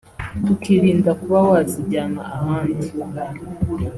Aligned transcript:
tukirinda 0.45 1.11
kuba 1.21 1.37
wazijyana 1.49 2.21
ahandi 2.35 2.85